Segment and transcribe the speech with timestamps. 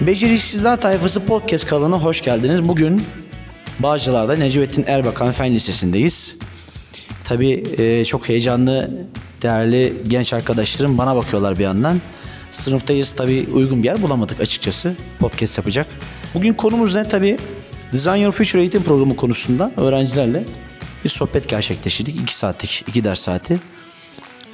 [0.00, 2.68] Beceriksizler Tayfası Podcast kanalına hoş geldiniz.
[2.68, 3.02] Bugün
[3.78, 6.38] Bağcılar'da Necmettin Erbakan Fen Lisesi'ndeyiz.
[7.24, 8.90] Tabii e, çok heyecanlı,
[9.42, 12.00] değerli genç arkadaşlarım bana bakıyorlar bir yandan.
[12.50, 15.86] Sınıftayız tabii uygun bir yer bulamadık açıkçası podcast yapacak.
[16.34, 17.08] Bugün konumuz ne?
[17.08, 17.36] Tabii
[17.92, 20.44] Design Your Future eğitim programı konusunda öğrencilerle
[21.04, 22.20] bir sohbet gerçekleştirdik.
[22.20, 23.60] 2 saatlik, 2 ders saati.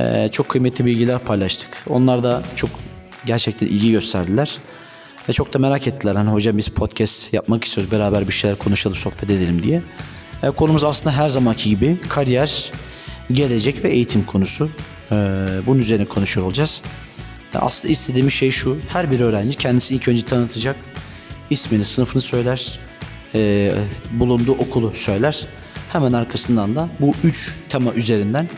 [0.01, 1.69] Ee, çok kıymetli bilgiler paylaştık.
[1.89, 2.71] Onlar da çok
[3.27, 4.59] gerçekten ilgi gösterdiler.
[5.29, 6.15] Ve çok da merak ettiler.
[6.15, 7.93] Hani hocam biz podcast yapmak istiyoruz.
[7.93, 9.83] Beraber bir şeyler konuşalım, sohbet edelim diye.
[10.43, 12.73] Ee, konumuz aslında her zamanki gibi kariyer,
[13.33, 14.71] gelecek ve eğitim konusu.
[15.13, 15.15] Ee,
[15.67, 16.83] bunun üzerine konuşuyor olacağız.
[17.55, 18.79] Ee, aslında istediğim şey şu.
[18.89, 20.77] Her bir öğrenci kendisini ilk önce tanıtacak.
[21.51, 22.79] ismini, sınıfını söyler.
[23.35, 23.73] ee,
[24.11, 25.47] bulunduğu okulu söyler.
[25.93, 28.49] Hemen arkasından da bu üç tema üzerinden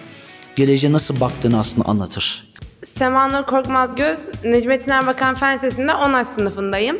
[0.56, 2.47] geleceğe nasıl baktığını aslında anlatır.
[2.82, 6.98] Semanur Korkmaz Göz, Necmettin Erbakan Fen Lisesi'nde 10 sınıfındayım.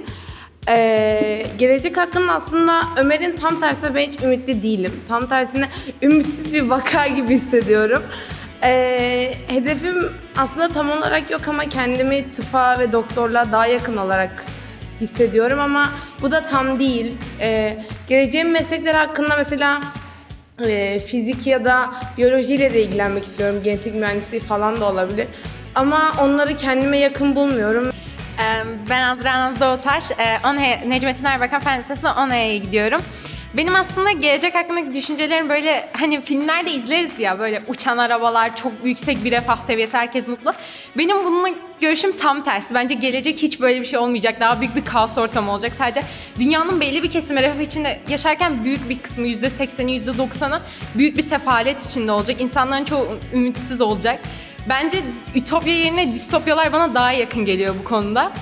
[0.69, 5.01] Ee, gelecek hakkında aslında Ömer'in tam tersine ben hiç ümitli değilim.
[5.09, 5.69] Tam tersine
[6.03, 8.03] ümitsiz bir vaka gibi hissediyorum.
[8.63, 14.45] Ee, hedefim aslında tam olarak yok ama kendimi tıpa ve doktorluğa daha yakın olarak
[15.01, 15.89] hissediyorum ama
[16.23, 17.15] bu da tam değil.
[17.41, 19.81] Ee, geleceğim meslekler hakkında mesela
[20.67, 23.61] e, fizik ya da biyolojiyle de ilgilenmek istiyorum.
[23.65, 25.27] Genetik mühendisliği falan da olabilir.
[25.79, 27.91] Ama onları kendime yakın bulmuyorum.
[28.91, 30.05] Ben Azra Naz Doğutaş.
[30.87, 33.01] Necmettin Erbakan Fen Lisesi'ne ONHE'ye gidiyorum.
[33.55, 39.25] Benim aslında gelecek hakkındaki düşüncelerim böyle hani filmlerde izleriz ya böyle uçan arabalar, çok yüksek
[39.25, 40.51] bir refah seviyesi, herkes mutlu.
[40.99, 41.49] Benim bununla
[41.81, 42.75] görüşüm tam tersi.
[42.75, 44.41] Bence gelecek hiç böyle bir şey olmayacak.
[44.41, 45.75] Daha büyük bir kaos ortamı olacak.
[45.75, 46.03] Sadece
[46.39, 50.61] dünyanın belli bir kesimi refah içinde yaşarken büyük bir kısmı %80'i %90'ı
[50.95, 52.41] büyük bir sefalet içinde olacak.
[52.41, 54.21] İnsanların çoğu ümitsiz olacak.
[54.69, 54.99] Bence
[55.35, 58.33] ütopya yerine distopyalar bana daha yakın geliyor bu konuda.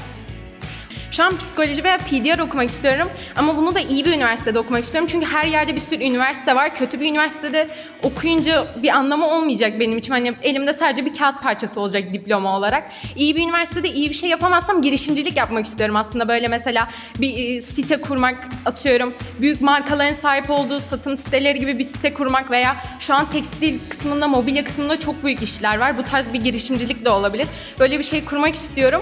[1.17, 5.09] Şu an psikoloji veya PDR okumak istiyorum ama bunu da iyi bir üniversitede okumak istiyorum.
[5.13, 6.75] Çünkü her yerde bir sürü üniversite var.
[6.75, 7.69] Kötü bir üniversitede
[8.03, 10.13] okuyunca bir anlamı olmayacak benim için.
[10.13, 12.93] Hani elimde sadece bir kağıt parçası olacak diploma olarak.
[13.17, 16.29] İyi bir üniversitede iyi bir şey yapamazsam girişimcilik yapmak istiyorum aslında.
[16.29, 16.89] Böyle mesela
[17.21, 19.15] bir e, site kurmak atıyorum.
[19.41, 24.29] Büyük markaların sahip olduğu satın siteleri gibi bir site kurmak veya şu an tekstil kısmında,
[24.29, 25.99] mobilya kısmında çok büyük işler var.
[25.99, 27.47] Bu tarz bir girişimcilik de olabilir.
[27.79, 29.01] Böyle bir şey kurmak istiyorum.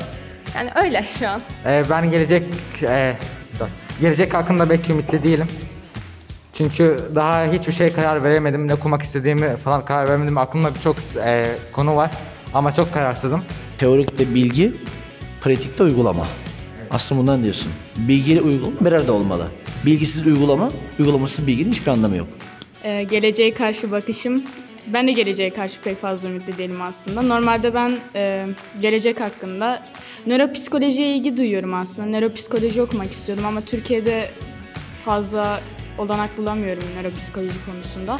[0.54, 1.42] Yani öyle şu an.
[1.66, 2.42] Ee, ben gelecek
[2.82, 3.16] e,
[3.60, 3.66] dur.
[4.00, 5.47] gelecek hakkında pek ümitli değilim.
[6.53, 8.69] Çünkü daha hiçbir şey karar veremedim.
[8.69, 10.38] Ne okumak istediğimi falan karar veremedim.
[10.38, 12.10] Aklımda birçok e, konu var
[12.54, 13.44] ama çok kararsızım.
[13.78, 14.75] Teorikte bilgi,
[15.41, 16.26] pratikte uygulama.
[16.91, 17.72] Aslında bundan diyorsun.
[17.97, 19.47] Bilgiyle uygulama bir arada olmalı.
[19.86, 22.28] Bilgisiz uygulama, uygulamasız bilginin hiçbir anlamı yok.
[22.84, 24.42] Ee, geleceğe karşı bakışım.
[24.93, 27.22] Ben de geleceğe karşı pek fazla ümitli değilim aslında.
[27.22, 28.47] Normalde ben e,
[28.81, 29.84] gelecek hakkında
[30.27, 32.09] nöropsikolojiye ilgi duyuyorum aslında.
[32.09, 34.31] Nöropsikoloji okumak istiyordum ama Türkiye'de
[35.05, 35.61] fazla
[35.99, 38.19] olanak bulamıyorum nöropsikoloji konusunda.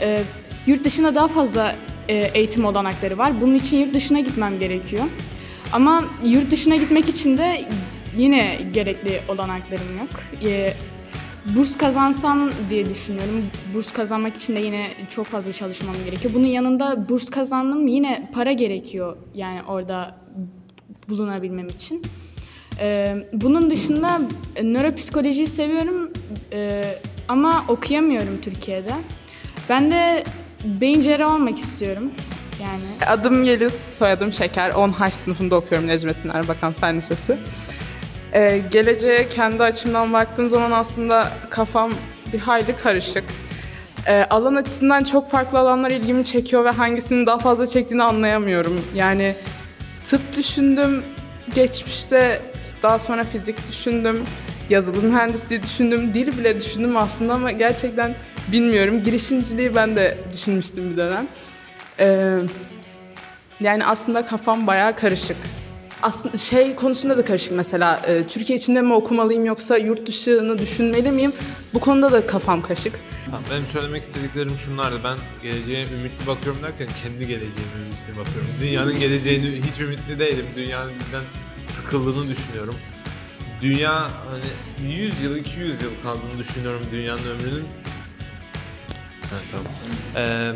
[0.00, 0.22] E,
[0.66, 1.76] yurt dışında daha fazla
[2.08, 3.40] e, eğitim olanakları var.
[3.40, 5.04] Bunun için yurt dışına gitmem gerekiyor.
[5.72, 7.60] Ama yurt dışına gitmek için de
[8.16, 10.10] yine gerekli olanaklarım yok.
[10.50, 10.74] E,
[11.56, 13.44] burs kazansam diye düşünüyorum.
[13.74, 16.34] Burs kazanmak için de yine çok fazla çalışmam gerekiyor.
[16.34, 20.16] Bunun yanında burs kazandım yine para gerekiyor yani orada
[21.08, 22.02] bulunabilmem için.
[22.80, 24.20] Ee, bunun dışında
[24.62, 26.12] nöropsikolojiyi seviyorum
[26.52, 26.84] e,
[27.28, 28.92] ama okuyamıyorum Türkiye'de.
[29.68, 30.24] Ben de
[30.64, 32.10] beyin cerrahı olmak istiyorum.
[32.62, 34.70] Yani Adım Yeliz, soyadım Şeker.
[34.70, 37.38] 10H sınıfında okuyorum Necmettin Erbakan Fen Lisesi.
[38.34, 41.92] Ee, geleceğe kendi açımdan baktığım zaman aslında kafam
[42.32, 43.24] bir hayli karışık.
[44.06, 48.80] Ee, alan açısından çok farklı alanlar ilgimi çekiyor ve hangisinin daha fazla çektiğini anlayamıyorum.
[48.94, 49.34] Yani
[50.04, 51.04] tıp düşündüm,
[51.54, 52.40] geçmişte
[52.82, 54.24] daha sonra fizik düşündüm,
[54.70, 58.14] yazılım mühendisliği düşündüm, dil bile düşündüm aslında ama gerçekten
[58.52, 59.02] bilmiyorum.
[59.02, 61.26] Girişimciliği ben de düşünmüştüm bir dönem.
[62.00, 62.38] Ee,
[63.60, 65.36] yani aslında kafam bayağı karışık.
[66.04, 67.96] Aslında şey konusunda da karışık mesela.
[67.96, 71.32] e, Türkiye içinde mi okumalıyım yoksa yurt dışını düşünmeli miyim?
[71.74, 73.00] Bu konuda da kafam karışık.
[73.50, 74.96] Benim söylemek istediklerim şunlardı.
[75.04, 78.48] Ben geleceğe ümitli bakıyorum derken kendi geleceğime ümitli bakıyorum.
[78.60, 80.46] Dünyanın geleceğini hiç ümitli değilim.
[80.56, 81.22] Dünyanın bizden
[81.66, 82.74] sıkıldığını düşünüyorum.
[83.62, 87.64] Dünya hani 100 yıl, 200 yıl kaldığını düşünüyorum dünyanın ömrünün.
[89.22, 89.66] Ha, tamam.
[90.16, 90.52] Ee,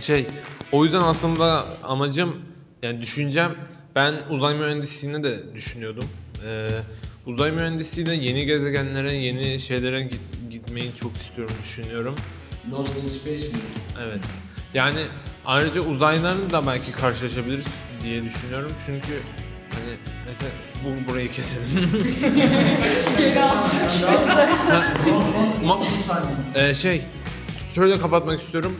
[0.00, 0.26] şey,
[0.72, 2.36] o yüzden aslında amacım,
[2.82, 3.54] yani düşüncem,
[3.94, 6.04] ben uzay mühendisliğini de düşünüyordum.
[6.46, 6.68] Ee,
[7.26, 12.14] uzay mühendisliğine yeni gezegenlere, yeni şeylere git- gitmeyi çok istiyorum, düşünüyorum.
[12.72, 13.58] Lost in Space mi
[14.02, 14.20] Evet.
[14.74, 14.98] Yani
[15.46, 17.66] ayrıca uzaylarla da belki karşılaşabiliriz
[18.04, 18.72] diye düşünüyorum.
[18.86, 19.12] Çünkü
[19.72, 19.96] hani
[20.28, 20.50] Mesela
[20.84, 21.62] bu burayı keselim.
[25.66, 25.84] Ma-
[26.54, 27.02] Ee, şey,
[27.74, 28.76] şöyle kapatmak istiyorum.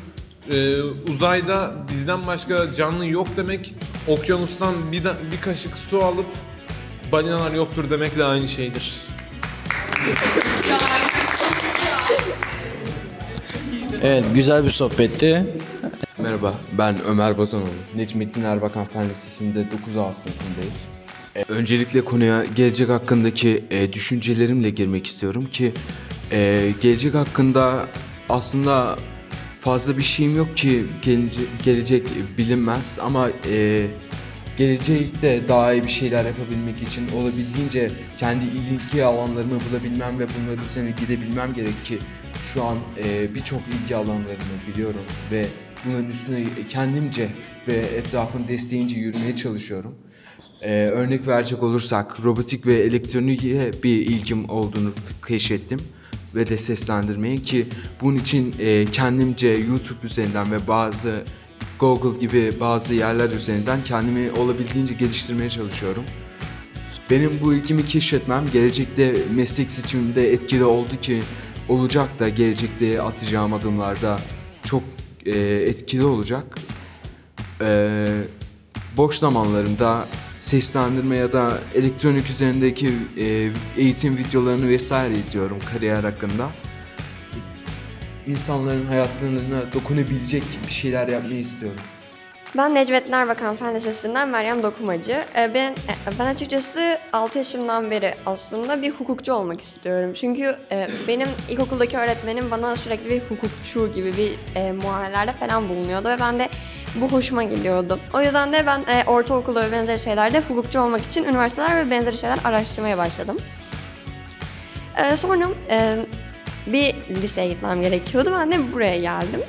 [0.50, 0.76] Ee,
[1.14, 3.74] uzayda bizden başka canlı yok demek,
[4.08, 6.26] okyanustan bir, da- bir kaşık su alıp
[7.12, 8.92] balinalar yoktur demekle aynı şeydir.
[14.02, 15.46] Evet güzel bir sohbetti.
[16.18, 17.68] Merhaba, ben Ömer Bazanoğlu.
[17.96, 20.72] Necmettin Erbakan Fen Lisesi'nde 9A sınıfındayım.
[21.36, 25.72] E, öncelikle konuya gelecek hakkındaki e, düşüncelerimle girmek istiyorum ki
[26.32, 27.86] e, gelecek hakkında
[28.28, 28.96] aslında
[29.62, 33.86] fazla bir şeyim yok ki gelince, gelecek bilinmez ama e,
[34.56, 40.90] gelecekte daha iyi bir şeyler yapabilmek için olabildiğince kendi ilgi alanlarımı bulabilmem ve bunların üzerine
[40.90, 41.98] gidebilmem gerek ki
[42.42, 45.46] şu an e, birçok ilgi alanlarını biliyorum ve
[45.84, 47.28] bunların üstüne kendimce
[47.68, 49.94] ve etrafın desteğince yürümeye çalışıyorum.
[50.62, 54.92] E, örnek verecek olursak robotik ve elektroniğe bir ilgim olduğunu
[55.28, 55.80] keşfettim
[56.34, 57.66] ve de seslendirmeye ki
[58.00, 61.24] bunun için e, kendimce YouTube üzerinden ve bazı
[61.78, 66.04] Google gibi bazı yerler üzerinden kendimi olabildiğince geliştirmeye çalışıyorum.
[67.10, 71.22] Benim bu ilgimi keşfetmem gelecekte meslek seçimimde etkili oldu ki
[71.68, 74.18] olacak da gelecekte atacağım adımlarda
[74.62, 74.82] çok
[75.26, 76.58] e, etkili olacak.
[77.60, 78.06] E,
[78.96, 80.06] boş zamanlarımda
[80.42, 86.50] seslendirme ya da elektronik üzerindeki e, eğitim videolarını vesaire izliyorum kariyer hakkında.
[88.26, 91.80] İnsanların hayatlarına dokunabilecek bir şeyler yapmayı istiyorum.
[92.56, 95.24] Ben Necmettin Erbakan Fen Lisesi'nden Meryem Dokumacı.
[95.36, 95.74] Ee, Ben,
[96.18, 100.12] ben açıkçası 6 yaşımdan beri aslında bir hukukçu olmak istiyorum.
[100.14, 106.08] Çünkü e, benim ilkokuldaki öğretmenim bana sürekli bir hukukçu gibi bir e, muamelelerde falan bulunuyordu
[106.08, 106.48] ve ben de
[106.94, 107.98] bu hoşuma geliyordu.
[108.14, 112.18] O yüzden de ben e, ortaokulda ve benzeri şeylerde hukukçu olmak için üniversiteler ve benzeri
[112.18, 113.36] şeyler araştırmaya başladım.
[114.96, 115.94] Ee, sonra e,
[116.66, 118.32] bir liseye gitmem gerekiyordu.
[118.38, 119.40] Ben de buraya geldim.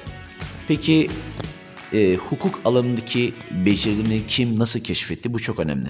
[0.67, 1.07] Peki
[1.94, 5.34] e, hukuk alanındaki becerilerini kim nasıl keşfetti?
[5.34, 5.90] Bu çok önemli.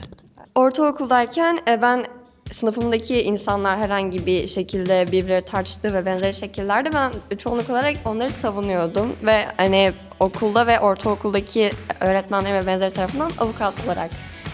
[0.55, 2.05] Ortaokuldayken e, ben
[2.51, 9.07] sınıfımdaki insanlar herhangi bir şekilde birbirleri tartıştığı ve benzeri şekillerde ben çoğunluk olarak onları savunuyordum
[9.23, 14.11] ve hani okulda ve ortaokuldaki öğretmenlerim ve benzeri tarafından avukat olarak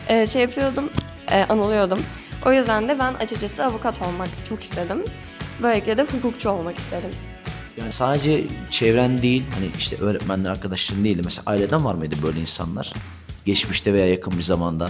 [0.07, 0.89] e, şey yapıyordum,
[1.31, 1.99] e, anılıyordum.
[2.45, 5.05] O yüzden de ben açıkçası avukat olmak çok istedim.
[5.63, 7.11] Böylelikle de hukukçu olmak istedim.
[7.79, 12.39] Yani sadece çevren değil, hani işte öğretmenler, arkadaşların değil de mesela aileden var mıydı böyle
[12.39, 12.93] insanlar?
[13.45, 14.89] Geçmişte veya yakın bir zamanda.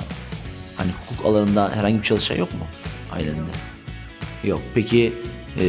[0.75, 2.59] Hani hukuk alanında herhangi bir çalışan yok mu
[3.12, 3.51] ailende?
[4.44, 4.62] Yok.
[4.75, 5.13] Peki
[5.59, 5.65] e,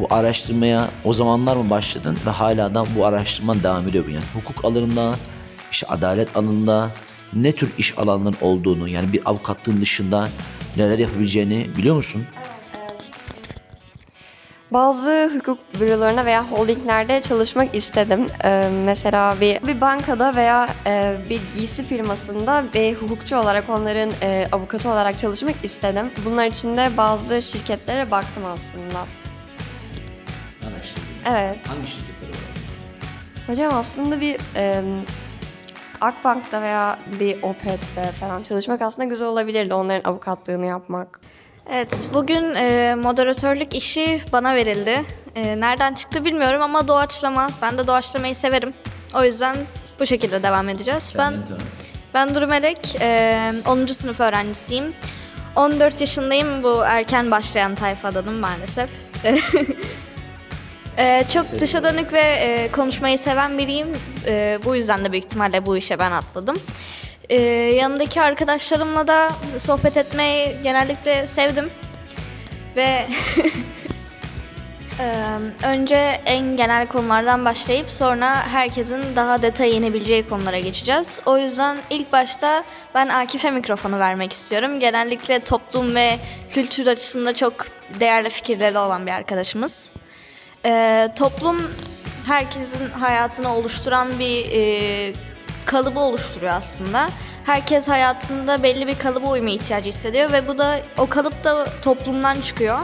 [0.00, 4.10] bu araştırmaya o zamanlar mı başladın ve hala da bu araştırman devam ediyor mu?
[4.10, 5.14] Yani hukuk alanında,
[5.72, 6.90] işte adalet alanında
[7.32, 10.28] ne tür iş alanların olduğunu yani bir avukatlığın dışında
[10.76, 12.24] neler yapabileceğini biliyor musun?
[14.72, 18.26] Bazı hukuk bürolarına veya holdinglerde çalışmak istedim.
[18.44, 24.48] Ee, mesela bir, bir bankada veya e, bir giysi firmasında bir hukukçu olarak onların e,
[24.52, 26.10] avukatı olarak çalışmak istedim.
[26.24, 28.98] Bunlar için de bazı şirketlere baktım aslında.
[30.68, 31.08] Araştırdım.
[31.30, 31.58] Evet.
[31.68, 32.36] Hangi şirketler var?
[33.46, 34.82] Hocam aslında bir e,
[36.00, 41.20] Akbank'ta veya bir Opet'te falan çalışmak aslında güzel olabilirdi onların avukatlığını yapmak.
[41.70, 45.04] Evet, bugün e, moderatörlük işi bana verildi.
[45.36, 47.48] E, nereden çıktı bilmiyorum ama doğaçlama.
[47.62, 48.74] Ben de doğaçlamayı severim.
[49.14, 49.56] O yüzden
[50.00, 51.12] bu şekilde devam edeceğiz.
[51.18, 51.34] Ben
[52.14, 53.86] ben Duru Melek, e, 10.
[53.86, 54.94] sınıf öğrencisiyim.
[55.56, 56.62] 14 yaşındayım.
[56.62, 58.90] Bu erken başlayan tayfadanım maalesef.
[60.98, 63.88] E, çok dışa dönük ve e, konuşmayı seven biriyim.
[64.26, 66.56] E, bu yüzden de büyük ihtimalle bu işe ben atladım.
[67.32, 67.40] E,
[67.74, 71.70] yanındaki arkadaşlarımla da sohbet etmeyi genellikle sevdim.
[72.76, 72.82] Ve
[75.00, 75.14] e,
[75.66, 75.96] önce
[76.26, 81.20] en genel konulardan başlayıp sonra herkesin daha detaya inebileceği konulara geçeceğiz.
[81.26, 84.80] O yüzden ilk başta ben Akif'e mikrofonu vermek istiyorum.
[84.80, 86.18] Genellikle toplum ve
[86.50, 87.66] kültür açısında çok
[88.00, 89.92] değerli fikirleri olan bir arkadaşımız.
[90.66, 91.70] Ee, toplum
[92.26, 95.12] herkesin hayatını oluşturan bir e,
[95.66, 97.08] kalıbı oluşturuyor aslında.
[97.46, 102.40] Herkes hayatında belli bir kalıba uyma ihtiyacı hissediyor ve bu da o kalıp da toplumdan
[102.40, 102.78] çıkıyor.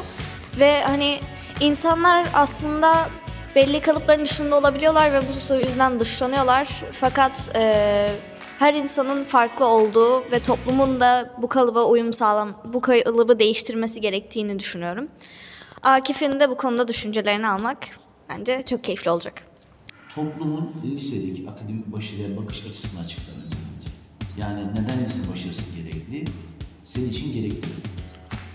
[0.61, 1.21] Ve hani
[1.61, 3.09] insanlar aslında
[3.55, 6.69] belli kalıpların dışında olabiliyorlar ve bu yüzden dışlanıyorlar.
[6.93, 8.11] Fakat e,
[8.59, 14.59] her insanın farklı olduğu ve toplumun da bu kalıba uyum sağlam, bu kalıbı değiştirmesi gerektiğini
[14.59, 15.09] düşünüyorum.
[15.83, 17.79] Akif'in de bu konuda düşüncelerini almak
[18.31, 19.48] bence çok keyifli olacak.
[20.15, 23.17] Toplumun lisedeki akademik başarıya bakış açısını bence.
[24.39, 26.25] Yani neden lise başarısı gerekli?
[26.85, 27.69] senin için gerekli?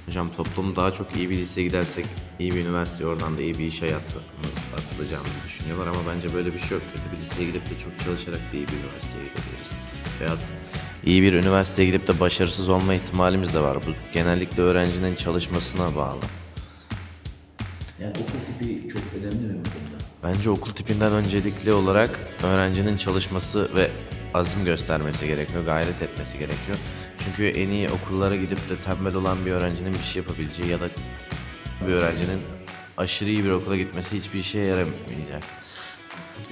[0.06, 2.06] Hocam toplum daha çok iyi bir liseye gidersek
[2.40, 4.20] iyi bir üniversite oradan da iyi bir iş hayatı
[4.78, 6.82] atılacağımızı düşünüyorlar ama bence böyle bir şey yok.
[6.94, 9.72] Kötü bir liseye gidip de çok çalışarak da iyi bir üniversiteye gidebiliriz.
[10.22, 10.40] Veyahut
[11.06, 13.78] iyi bir üniversiteye gidip de başarısız olma ihtimalimiz de var.
[13.88, 16.22] Bu genellikle öğrencinin çalışmasına bağlı.
[18.00, 18.73] Yani okul tipi
[20.24, 23.90] Bence okul tipinden öncelikli olarak öğrencinin çalışması ve
[24.34, 26.78] azim göstermesi gerekiyor, gayret etmesi gerekiyor.
[27.18, 30.90] Çünkü en iyi okullara gidip de tembel olan bir öğrencinin bir şey yapabileceği ya da
[31.88, 32.42] bir öğrencinin
[32.98, 35.44] aşırı iyi bir okula gitmesi hiçbir işe yaramayacak.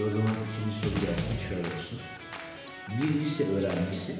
[0.07, 1.99] O zaman ikinci soru gelsin şöyle olsun.
[3.01, 4.15] Bir lise öğrencisi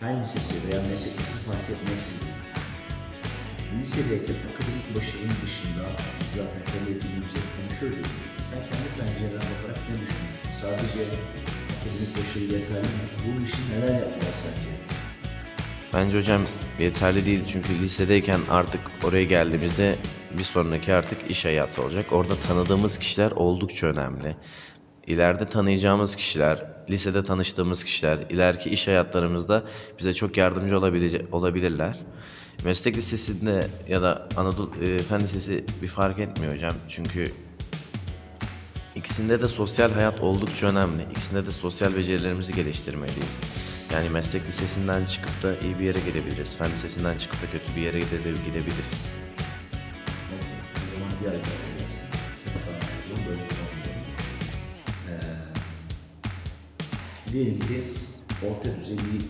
[0.00, 2.28] fen lisesi veya meslek lisesi fark etmeksizin
[3.80, 5.84] lisedeyken akademik başarının dışında
[6.36, 7.98] zaten kendi eğitimimizde konuşuyoruz
[8.50, 10.50] sen kendi pencereden bakarak ne düşünüyorsun?
[10.62, 11.02] Sadece
[11.74, 13.04] akademik başarı yeterli mi?
[13.26, 14.68] Bunun için neler yaptılar sence?
[15.94, 16.42] Bence hocam
[16.78, 19.96] yeterli değil çünkü lisedeyken artık oraya geldiğimizde
[20.38, 22.12] bir sonraki artık iş hayatı olacak.
[22.12, 24.36] Orada tanıdığımız kişiler oldukça önemli.
[25.06, 29.64] İleride tanıyacağımız kişiler, lisede tanıştığımız kişiler, ileriki iş hayatlarımızda
[29.98, 31.96] bize çok yardımcı olabile- olabilirler.
[32.64, 36.74] Meslek lisesinde ya da Anadolu e, Fen Lisesi bir fark etmiyor hocam.
[36.88, 37.32] Çünkü
[38.96, 41.06] İkisinde de sosyal hayat oldukça önemli.
[41.10, 43.38] İkisinde de sosyal becerilerimizi geliştirmeliyiz.
[43.92, 46.56] Yani meslek lisesinden çıkıp da iyi bir yere gidebiliriz.
[46.56, 49.06] Fen lisesinden çıkıp da kötü bir yere gide- gidebiliriz.
[57.32, 57.84] Diyelim ki
[58.48, 59.20] orta düzey bir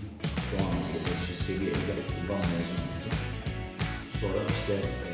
[0.50, 2.95] puan ya da işte seviye okuldan mezun.
[4.20, 5.08] Sonra işte e,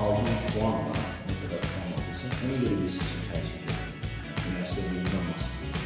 [0.00, 0.96] aldığın puanla
[1.28, 3.92] ne kadar puan aldıysan ona göre bir seçim tercih ediyorsun.
[4.26, 5.80] Yani üniversite bölümünden bahsediyorum.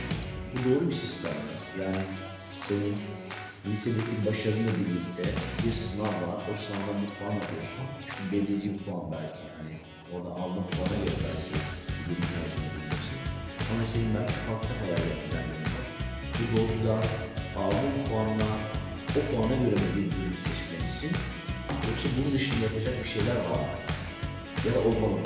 [0.52, 1.54] Bu doğru bir sistem mi?
[1.82, 2.02] Yani
[2.66, 2.96] senin
[3.66, 5.24] lisedeki başarıyla birlikte
[5.62, 6.38] bir sınav var.
[6.50, 7.84] O sınavdan bir puan alıyorsun.
[8.06, 9.44] Çünkü belirleyici bir puan belki.
[9.58, 9.74] Hani
[10.12, 11.54] orada aldığın puana göre belki
[11.88, 13.18] bir bölüm tercih edebilirsin.
[13.70, 15.86] Ama senin belki farklı hayal planların var.
[16.38, 16.96] Bu doğrultuda
[17.60, 18.50] aldığın puanla
[19.18, 21.12] o puana göre bir bölüm seçmelisin?
[21.88, 23.66] Yoksa bunun dışında yapacak bir şeyler var mı?
[24.66, 25.18] Ya da olmalı mı?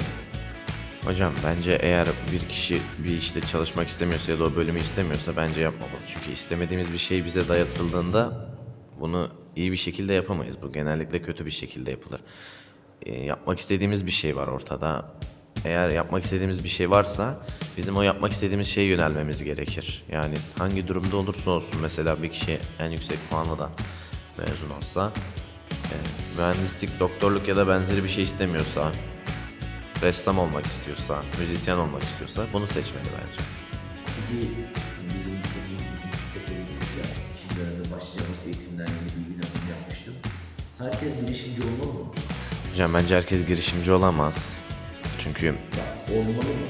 [1.05, 5.61] Hocam bence eğer bir kişi bir işte çalışmak istemiyorsa ya da o bölümü istemiyorsa bence
[5.61, 6.01] yapmamalı.
[6.07, 8.49] Çünkü istemediğimiz bir şey bize dayatıldığında
[9.01, 10.57] bunu iyi bir şekilde yapamayız.
[10.63, 12.21] Bu genellikle kötü bir şekilde yapılır.
[13.03, 15.15] Ee, yapmak istediğimiz bir şey var ortada.
[15.65, 17.39] Eğer yapmak istediğimiz bir şey varsa
[17.77, 20.05] bizim o yapmak istediğimiz şeye yönelmemiz gerekir.
[20.13, 23.71] Yani hangi durumda olursa olsun mesela bir kişi en yüksek puanla da
[24.39, 25.13] mezun olsa
[25.85, 25.97] e,
[26.37, 28.93] mühendislik, doktorluk ya da benzeri bir şey istemiyorsa
[30.03, 33.41] ressam olmak istiyorsa, müzisyen olmak istiyorsa bunu seçmeli bence.
[34.07, 34.49] Peki
[35.15, 37.05] bizim okulumuz bugün sohbet ettik ya,
[37.41, 40.15] şimdi başlayacağımız eğitimden ilgili bir gün yapmıştım.
[40.79, 42.13] Herkes girişimci olmalı mı?
[42.71, 44.49] Hocam bence herkes girişimci olamaz.
[45.19, 46.67] Çünkü Ya, olmalı mı?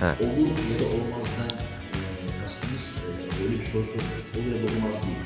[0.00, 0.24] Yani He.
[0.26, 1.50] olur ya da olmazdan
[1.96, 4.26] e, kastımız e, öyle bir soru soruyoruz.
[4.36, 5.18] Olur ya da olmaz değil.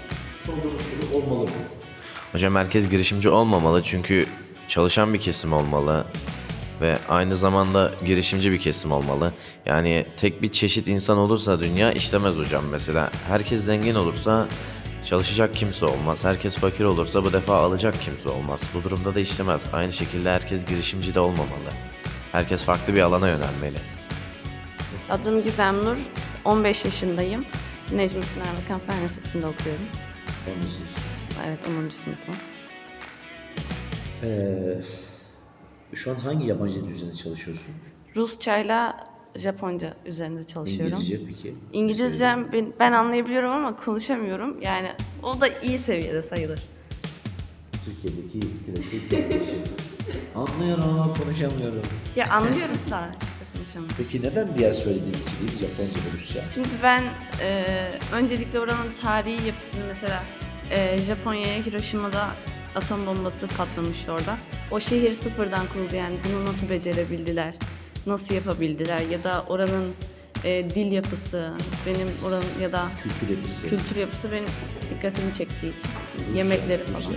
[0.46, 1.50] Sorduğumuz soru olmalı mı?
[2.32, 4.26] Hocam herkes girişimci olmamalı çünkü
[4.68, 6.06] çalışan bir kesim olmalı
[6.80, 9.32] ve aynı zamanda girişimci bir kesim olmalı.
[9.66, 13.10] Yani tek bir çeşit insan olursa dünya işlemez hocam mesela.
[13.28, 14.48] Herkes zengin olursa
[15.04, 16.24] çalışacak kimse olmaz.
[16.24, 18.60] Herkes fakir olursa bu defa alacak kimse olmaz.
[18.74, 19.60] Bu durumda da işlemez.
[19.72, 21.70] Aynı şekilde herkes girişimci de olmamalı.
[22.32, 23.78] Herkes farklı bir alana yönelmeli.
[25.10, 25.96] Adım Gizem Nur.
[26.44, 27.44] 15 yaşındayım.
[27.92, 29.82] Necmettin Erbakan Fen Lisesi'nde okuyorum.
[30.46, 31.15] Anlıyorsunuz.
[31.46, 31.88] Evet 10.
[31.90, 32.34] sınıfım.
[34.22, 34.78] Ee,
[35.94, 37.74] şu an hangi yabancı dil üzerinde çalışıyorsun?
[38.16, 39.04] Rusçayla
[39.36, 40.96] Japonca üzerinde çalışıyorum.
[40.98, 41.54] İngilizce peki?
[41.72, 44.60] İngilizcem ben, ben anlayabiliyorum ama konuşamıyorum.
[44.62, 46.62] Yani o da iyi seviyede sayılır.
[47.84, 49.58] Türkiye'deki klasik yaklaşım.
[50.34, 51.82] Anlıyorum ama konuşamıyorum.
[52.16, 53.96] Ya anlıyorum da işte konuşamıyorum.
[53.98, 56.48] Peki neden diğer söylediğin iki dil Japonca ve Rusça?
[56.54, 57.02] Şimdi ben
[57.42, 57.64] e,
[58.12, 60.22] öncelikle oranın tarihi yapısını mesela
[60.70, 62.26] e, Japonya'ya Hiroşima'da
[62.74, 64.36] atom bombası patlamış orada.
[64.70, 67.54] O şehir sıfırdan kuruldu yani bunu nasıl becerebildiler,
[68.06, 69.94] nasıl yapabildiler ya da oranın
[70.44, 71.52] e, dil yapısı,
[71.86, 73.68] benim oranın ya da Kültür yapısı.
[73.68, 74.48] kültür yapısı benim
[74.90, 75.90] dikkatimi çektiği için.
[76.28, 76.94] Rusya, Yemekleri Rusya.
[77.00, 77.16] falan.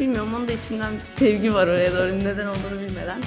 [0.00, 3.20] Bilmiyorum onun da içimden bir sevgi var oraya doğru neden olduğunu bilmeden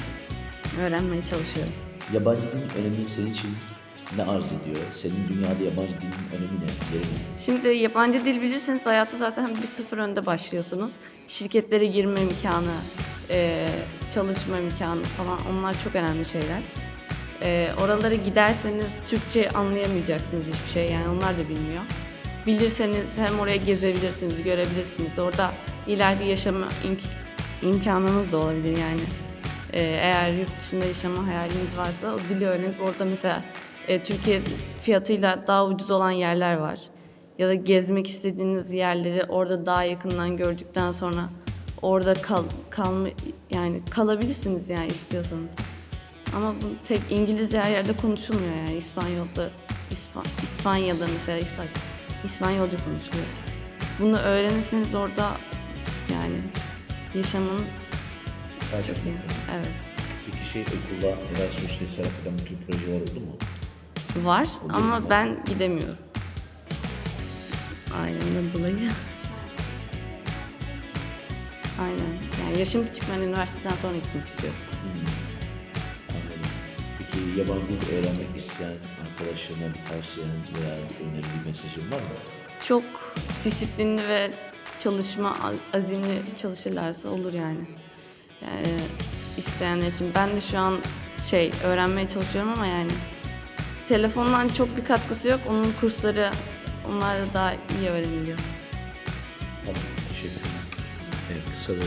[0.82, 1.74] öğrenmeye çalışıyorum.
[2.14, 3.50] Yabancı dilin önemi senin için
[4.18, 4.78] ne arz ediyor?
[4.92, 6.96] Senin dünyada yabancı dilin önemi ne?
[6.96, 7.06] Yeri?
[7.46, 10.92] Şimdi yabancı dil bilirseniz hayata zaten bir sıfır önde başlıyorsunuz.
[11.28, 12.76] Şirketlere girme imkanı,
[13.30, 13.68] e,
[14.14, 16.60] çalışma imkanı falan onlar çok önemli şeyler.
[17.42, 21.84] E, oralara giderseniz Türkçe anlayamayacaksınız hiçbir şey yani onlar da bilmiyor.
[22.48, 25.20] Bilirseniz hem oraya gezebilirsiniz, görebilirsiniz.
[25.20, 25.52] Orada
[25.88, 29.02] ileride yaşama imk- imkanınız da olabilir yani.
[29.74, 33.44] Ee, eğer yurt dışında yaşama hayaliniz varsa o dili öğrenip orada mesela
[33.90, 34.42] e, Türkiye
[34.82, 36.80] fiyatıyla daha ucuz olan yerler var.
[37.38, 41.30] Ya da gezmek istediğiniz yerleri orada daha yakından gördükten sonra
[41.82, 43.08] orada kal, kalma
[43.52, 45.52] yani kalabilirsiniz yani istiyorsanız.
[46.36, 49.50] Ama bu tek İngilizce her yerde konuşulmuyor yani İspanyol'da
[49.92, 51.66] İspan, İspanya'da mesela İspan,
[52.24, 53.28] İspanyolca konuşuluyor.
[54.00, 55.32] Bunu öğrenirseniz orada
[56.14, 56.38] yani
[57.16, 57.92] yaşamanız
[58.88, 59.16] çok iyi.
[59.56, 59.76] Evet.
[60.26, 63.38] Peki şey okulda Erasmus vesaire falan bu tür projeler oldu mu?
[64.16, 65.98] Var ama ben gidemiyorum.
[68.02, 68.92] Ailemden dolayı.
[71.82, 72.44] Aynen.
[72.44, 74.60] Yani yaşım küçük ben üniversiteden sonra gitmek istiyorum.
[76.10, 76.52] Anladım.
[76.98, 78.74] Peki yabancı dil öğrenmek isteyen
[79.10, 82.18] arkadaşlarına bir tavsiyen veya önerin bir mesajın var mı?
[82.68, 82.84] Çok
[83.44, 84.32] disiplinli ve
[84.80, 85.38] çalışma
[85.74, 87.68] azimli çalışırlarsa olur yani.
[88.42, 88.78] Yani
[89.38, 90.12] isteyenler için.
[90.16, 90.78] Ben de şu an
[91.30, 92.92] şey öğrenmeye çalışıyorum ama yani
[93.90, 95.40] telefondan çok bir katkısı yok.
[95.50, 96.32] Onun kursları
[96.90, 98.40] onlar da daha iyi öğreniliyor.
[99.66, 100.44] Tamam, teşekkür ederim.
[101.34, 101.74] Evet, kısa.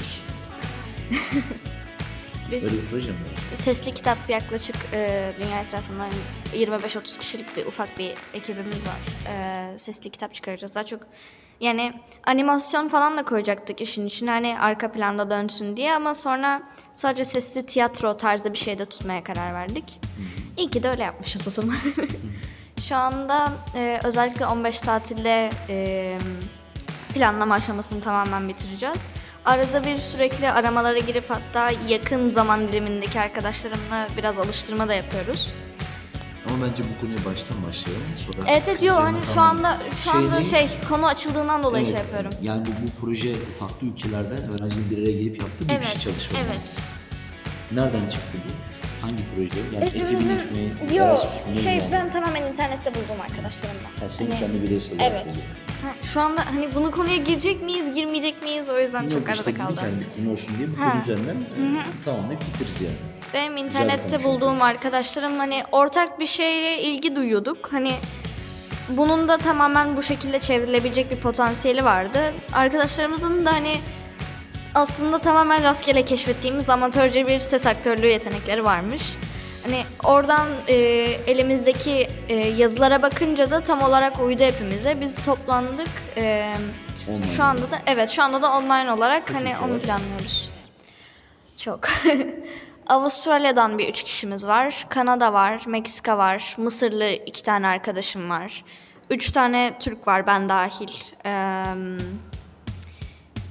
[2.50, 3.56] Biz Böyle bir proje mi var?
[3.56, 6.10] sesli kitap yaklaşık e, dünya etrafından
[6.54, 8.98] 25-30 kişilik bir ufak bir ekibimiz var.
[9.28, 10.74] E, sesli kitap çıkaracağız.
[10.74, 11.02] Daha çok
[11.62, 11.92] yani
[12.26, 17.66] animasyon falan da koyacaktık işin içine hani arka planda dönsün diye ama sonra sadece sesli
[17.66, 20.00] tiyatro tarzı bir şey de tutmaya karar verdik.
[20.56, 21.76] İyi ki de öyle yapmışız o zaman.
[22.88, 26.18] Şu anda e, özellikle 15 tatilde e,
[27.14, 29.08] planlama aşamasını tamamen bitireceğiz.
[29.44, 35.52] Arada bir sürekli aramalara girip hatta yakın zaman dilimindeki arkadaşlarımla biraz alıştırma da yapıyoruz.
[36.54, 38.02] Ama bence bu konuya baştan başlayalım.
[38.16, 42.30] Sonra Evet evet yo hani şu anda şu anda şey konu açıldığından dolayı şey yapıyorum.
[42.42, 46.38] Yani bu, bu proje farklı ülkelerden öğrencilerin bir araya gelip yaptığı bir kişi çalışma.
[46.46, 46.76] evet.
[47.72, 48.52] Nereden çıktı bu?
[49.06, 49.60] Hangi proje?
[49.74, 50.96] Yani Hepimizin ekibin mi?
[50.96, 51.16] yo
[51.62, 51.88] şey yani?
[51.92, 53.88] ben tamamen internette buldum arkadaşlarımla.
[54.00, 55.26] Ha, senin Hani- kendi bireysel olarak Evet.
[55.26, 55.40] buldun.
[55.82, 59.32] Ha, şu anda hani bunu konuya girecek miyiz, girmeyecek miyiz o yüzden çok Yok arada
[59.32, 59.70] işte kaldı.
[59.72, 60.90] dedik yani bir konu olsun diye bu Ha.
[60.90, 62.96] konu üzerinden e, tamamlayıp bitiririz yani.
[63.34, 67.72] Benim internette bulduğum arkadaşlarım hani ortak bir şeye ilgi duyuyorduk.
[67.72, 67.92] Hani
[68.88, 72.18] bunun da tamamen bu şekilde çevrilebilecek bir potansiyeli vardı.
[72.52, 73.74] Arkadaşlarımızın da hani
[74.74, 79.02] aslında tamamen rastgele keşfettiğimiz amatörce bir ses aktörlüğü yetenekleri varmış.
[79.62, 80.74] Hani oradan e,
[81.26, 85.00] elimizdeki e, yazılara bakınca da tam olarak uydu hepimize.
[85.00, 85.88] Biz toplandık.
[86.16, 86.54] E,
[87.08, 89.80] Online şu anda da evet şu anda da online olarak hani ülke onu var?
[89.80, 90.50] planlıyoruz.
[91.56, 91.80] Çok.
[92.92, 94.86] Avustralya'dan bir üç kişimiz var.
[94.88, 98.64] Kanada var, Meksika var, Mısırlı iki tane arkadaşım var.
[99.10, 100.90] Üç tane Türk var ben dahil.
[101.26, 101.64] Ee,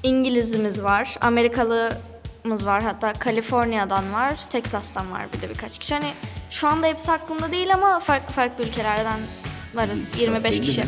[0.03, 5.93] İngilizimiz var, Amerikalımız var, hatta Kaliforniya'dan var, Teksas'tan var bir de birkaç kişi.
[5.93, 6.11] Hani
[6.49, 9.19] şu anda hepsi aklımda değil ama farklı farklı ülkelerden
[9.73, 10.19] varız.
[10.19, 10.83] 25 Belli kişi.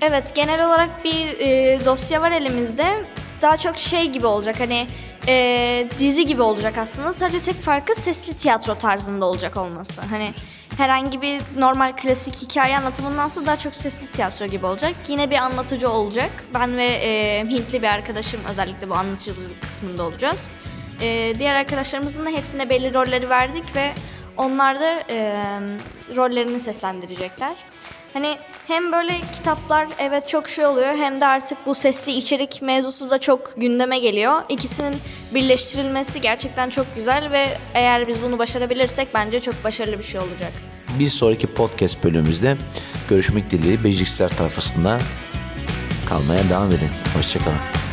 [0.00, 3.04] Evet genel olarak bir e, dosya var elimizde.
[3.42, 4.86] Daha çok şey gibi olacak hani
[5.28, 7.12] e, dizi gibi olacak aslında.
[7.12, 10.02] Sadece tek farkı sesli tiyatro tarzında olacak olması.
[10.02, 10.32] Hani
[10.76, 14.94] herhangi bir normal klasik hikaye anlatımındansa daha çok sesli tiyatro gibi olacak.
[15.08, 16.30] Yine bir anlatıcı olacak.
[16.54, 20.50] Ben ve e, Hintli bir arkadaşım özellikle bu anlatıcılık kısmında olacağız.
[21.00, 23.92] E, diğer arkadaşlarımızın da hepsine belli rolleri verdik ve
[24.36, 25.44] onlar da e,
[26.16, 27.54] rollerini seslendirecekler.
[28.16, 33.10] Hani hem böyle kitaplar evet çok şey oluyor hem de artık bu sesli içerik mevzusu
[33.10, 34.42] da çok gündeme geliyor.
[34.48, 34.96] İkisinin
[35.34, 40.52] birleştirilmesi gerçekten çok güzel ve eğer biz bunu başarabilirsek bence çok başarılı bir şey olacak.
[40.98, 42.56] Bir sonraki podcast bölümümüzde
[43.08, 44.98] görüşmek dileğiyle beceriksizler tayfasında
[46.08, 46.90] kalmaya devam edin.
[47.16, 47.85] Hoşçakalın.